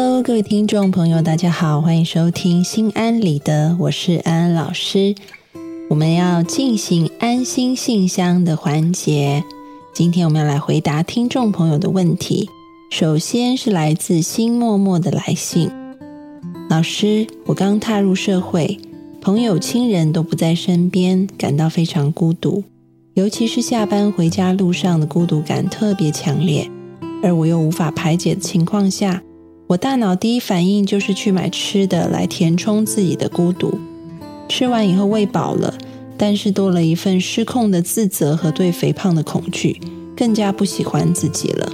[0.00, 5.12] Hello，各位听众朋友，大家好，欢迎收听心安理得，我是安安老师。
[5.90, 9.42] 我们要进行安心信箱的环节，
[9.92, 12.48] 今天我们要来回答听众朋友的问题。
[12.92, 15.68] 首先是来自心默默的来信，
[16.70, 18.78] 老师，我刚踏入社会，
[19.20, 22.62] 朋友亲人都不在身边，感到非常孤独，
[23.14, 26.70] 尤其是下班回家路上的孤独感特别强烈，
[27.20, 29.20] 而我又无法排解的情况下。
[29.68, 33.78] 我大脑第一反应就是去买吃的来填充自己的孤独。
[34.48, 35.74] 吃完以后喂饱了，
[36.16, 39.78] 但是多了一份失控的自责和对肥胖的恐惧，
[40.16, 41.70] 更加不喜欢自己了。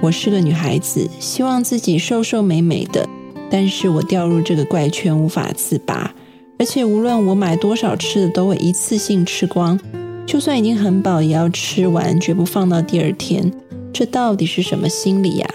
[0.00, 3.08] 我是个女孩子，希望自己瘦瘦美美的，
[3.48, 6.12] 但是我掉入这个怪圈无法自拔。
[6.58, 9.78] 而且无论我买多少吃的，都会一次性吃光，
[10.26, 13.52] 就算已经很饱，也要吃完，绝不放到第二天。
[13.92, 15.48] 这到底是什么心理呀？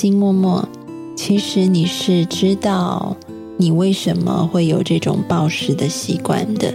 [0.00, 0.66] 心默默，
[1.14, 3.14] 其实你是知道
[3.58, 6.74] 你为什么会有这种暴食的习惯的。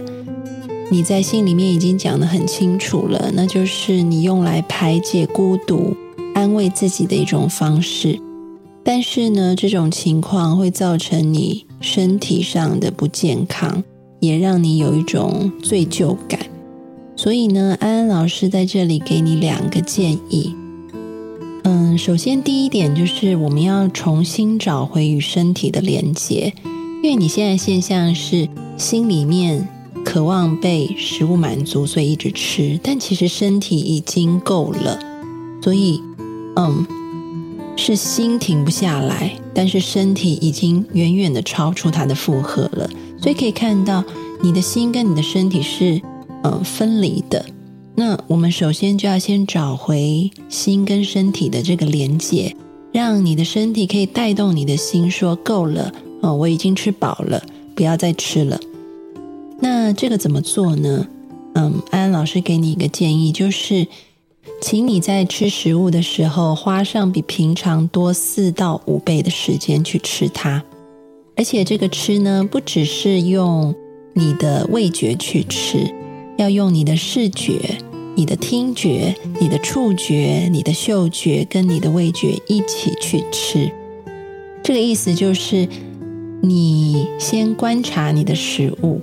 [0.92, 5.96] 你在信里面已经讲得很清楚了，那就是你用来排解孤独、
[6.36, 8.16] 安慰自己的一种方式。
[8.84, 13.82] 但是呢，这种情况会造成你身体上的不健康，
[14.20, 16.38] 也让你有一种罪疚感。
[17.16, 20.54] 所以呢，安安老师在这里给你两个建议。
[21.68, 26.54] 嗯，首先第一点就是我们要重新找回与身体的连接，
[27.02, 29.66] 因为你现在现象是心里面
[30.04, 34.96] 渴望被食物满足，所以一直吃，但其实身体已经够了，
[35.60, 36.00] 所以
[36.54, 36.86] 嗯，
[37.76, 42.88] 是心停不下来，但是身体已经远远的超出它的负荷了，
[43.20, 44.04] 所以可以看到
[44.40, 46.00] 你的心跟你的身体是
[46.44, 47.44] 嗯分离的。
[47.98, 52.54] 那我们首先就要先找回心跟身体的这个连接，
[52.92, 57.42] 让你的身体可以带动你的心，说够了哦，我已经吃饱了，
[57.74, 58.60] 不要再吃了。
[59.60, 61.08] 那这个怎么做呢？
[61.54, 63.86] 嗯，安安老师给你一个建议，就是
[64.60, 70.62] 请你在吃食物的时候，花上比平常多四到五倍的时间去吃它，
[71.34, 73.74] 而且这个吃呢，不只是用
[74.12, 75.90] 你的味觉去吃，
[76.36, 77.78] 要用你的视觉。
[78.18, 83.70] 你的听觉、你的触觉、你的嗅觉跟你的味觉一起去吃，
[84.64, 85.68] 这个意思就是，
[86.40, 89.02] 你先观察你的食物，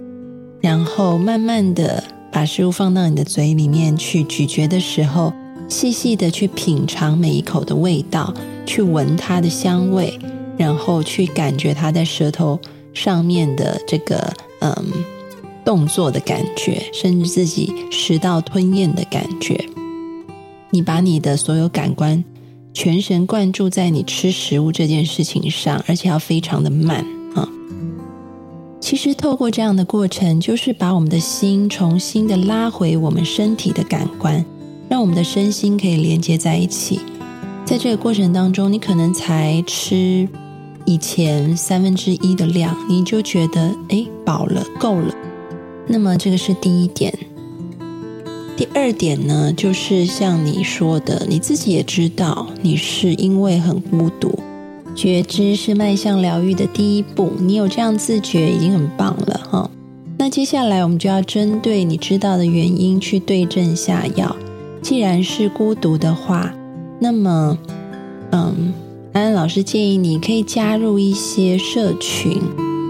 [0.62, 5.32] 然后慢慢的把食物放到你的嘴里面去咀嚼的时候，
[5.70, 8.34] 细细的去品尝每一口的味道，
[8.66, 10.20] 去闻它的香味，
[10.58, 12.60] 然后去感觉它在舌头
[12.96, 14.76] 上面的这个嗯。
[15.66, 19.66] 动作的感觉，甚至自己食道吞咽的感觉，
[20.72, 22.24] 你把你的所有感官
[22.74, 27.48] 全神贯注在你吃食物这件事情上，而且要非常的慢啊。
[28.80, 34.44] 其实透过这样的过程，就是把我们的心重新的拉回我们身体的感官，
[34.90, 37.00] 让我们的身心可以连接在一起。
[37.66, 40.28] 在这个过程当中，你可能才吃
[40.86, 45.16] 以前三分之一的量，你就觉得哎饱了，够了。
[45.88, 47.14] 那么这个是第一点，
[48.56, 54.40] 第二点呢，就是像你说的，你自己也知道，你是因为很孤独，
[54.96, 59.70] 觉知是迈向疗愈的第一步，你有这样自觉已经很棒了哈。
[60.18, 64.36] 那接下来我们就要针对你知道的原因去对症下药。
[64.82, 66.54] 既然是孤独的话，
[67.00, 67.58] 那么，
[68.32, 68.74] 嗯，
[69.12, 72.42] 安安老师建议你可以加入一些社群。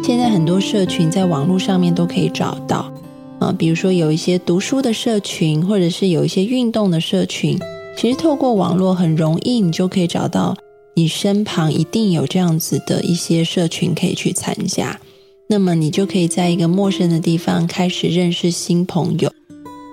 [0.06, 2.92] 现在很多社群在网络上面都可以找到，
[3.40, 7.58] 啊，比如说有一些读书的社群，或者是有一些运动的社群。
[7.96, 10.58] 其实透过网络很容易，你就可以找到
[10.96, 15.00] 你身旁一定有这样子的一些社群可以去参加。
[15.48, 19.32] 那么你就可以在一个陌生的地方开始认识新朋友，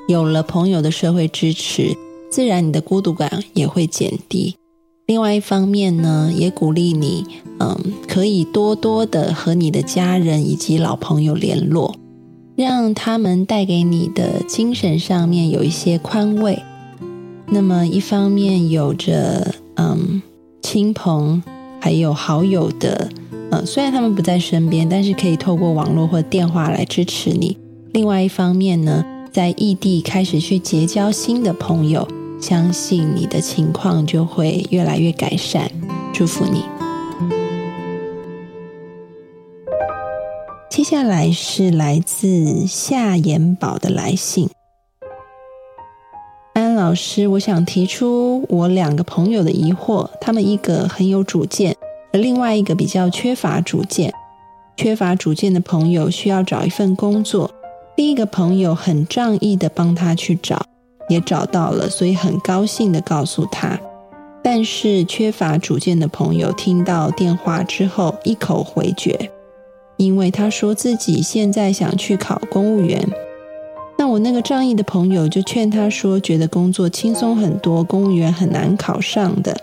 [0.09, 1.97] 有了朋友的社会支持，
[2.33, 4.57] 自然你的孤独感也会减低。
[5.11, 7.27] 另外一方面呢，也鼓励你，
[7.59, 7.77] 嗯，
[8.07, 11.97] 可以多多的和你的家人以及老朋友联络，
[12.55, 16.63] 让他们带给你的精神上面有一些宽慰。
[17.49, 20.23] 那么一方面有着嗯
[20.63, 21.43] 亲朋
[21.81, 23.11] 还有好友的，
[23.51, 27.59] 呃，虽然他们不在身边，但是可以透过网络或电话来支持你。
[27.93, 32.07] 另外一方面呢，在异地开始去结交新的朋友。
[32.41, 35.71] 相信你的情况就会越来越改善，
[36.13, 36.65] 祝福你。
[40.71, 44.49] 接下来是来自夏延宝的来信，
[46.55, 51.77] 安老师，我想提出我两个朋友的疑惑，他们一个很有主见，
[52.13, 54.15] 而另外一个比较缺乏主见。
[54.77, 57.51] 缺乏主见的朋友需要找一份工作，
[57.97, 60.65] 另一个朋友很仗义的帮他去找，
[61.11, 63.79] 也找到了，所以很高兴的告诉他。
[64.43, 69.31] 但是缺乏主见的朋友听到电话之后一口回绝，
[69.99, 73.07] 因为他说自己现在想去考公务员。
[73.99, 79.55] 那我那个仗义的朋友就劝他说，觉得工作轻松很多，公务员很难考上的。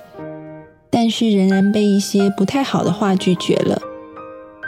[0.91, 3.81] 但是仍然被一些不太好的话拒绝了。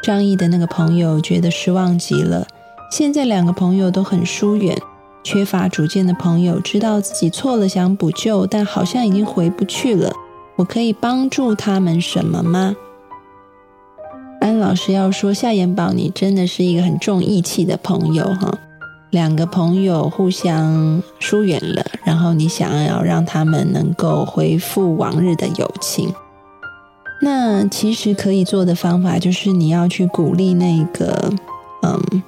[0.01, 2.47] 仗义的那个朋友觉得失望极了。
[2.91, 4.75] 现在两个朋友都很疏远。
[5.23, 10.11] 缺乏主见的朋友知道自己错了，想补救，但好像已经回不去了。
[10.55, 12.75] 我可以帮助他们什么吗？
[14.41, 18.57] 安老师要说，夏言宝，你真的是一个很重义气的朋友哈。
[19.11, 26.13] 两个朋友互相疏远了，然后你想要让他们能够恢复往日的友情，
[27.21, 31.33] 那其实可以做的方法就是你要去鼓励那个
[31.81, 32.23] 嗯。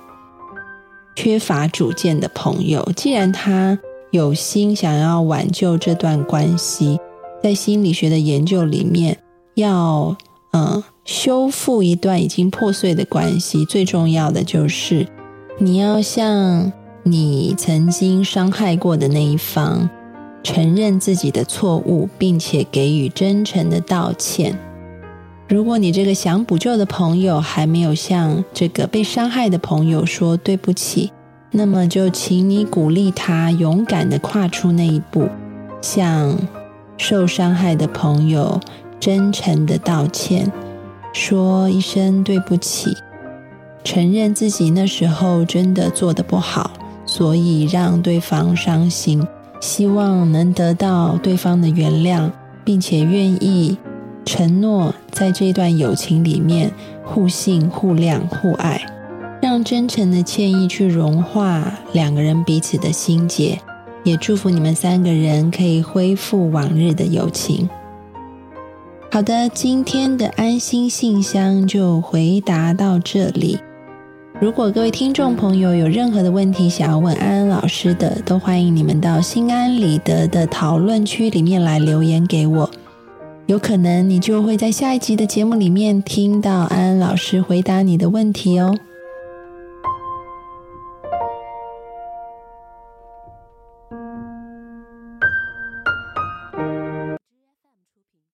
[1.21, 3.77] 缺乏主见的朋友，既然他
[4.09, 6.99] 有心想要挽救这段关系，
[7.43, 9.19] 在心理学的研究里面，
[9.53, 10.17] 要
[10.51, 15.05] 嗯修复一段已经破碎的关系，最重要的就是
[15.59, 16.71] 你要向
[17.03, 19.87] 你曾经伤害过的那一方
[20.41, 24.57] 承认自己的错误，并且给予真诚的道歉。
[25.51, 31.11] 如果你这个想补救的朋友还没有向这个被伤害的朋友说对不起，
[31.51, 35.27] 那么就请你鼓励他勇敢的跨出那一步，
[35.81, 36.37] 向
[36.95, 38.61] 受伤害的朋友
[38.97, 40.49] 真诚的道歉，
[41.11, 42.95] 说一声对不起，
[43.83, 46.71] 承认自己那时候真的做的不好，
[47.05, 49.27] 所以让对方伤心，
[49.59, 52.31] 希望能得到对方的原谅，
[52.63, 53.77] 并且愿意。
[54.23, 56.71] 承诺在这段友情里面
[57.03, 58.81] 互信、互谅、互爱，
[59.39, 63.61] 让真诚的歉意去融化两个人彼此的心结，
[64.03, 67.69] 也祝福你们三个人可以恢复往日的友情。
[69.11, 73.59] 好的，今天的安心信箱就回答到这里。
[74.39, 82.67] 如果各位听众朋友有任何的问题想要问安安老师的，都欢迎你们到心安理得的讨论区里面来留言给我。
[83.51, 88.79] 有可能你就会在下一集的节目里面听到安安老师回答你的问题哦。